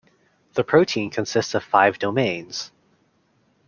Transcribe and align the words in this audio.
The 0.55 0.63
protein 0.63 1.11
consists 1.11 1.53
of 1.53 1.63
five 1.63 1.99
domains. 1.99 2.71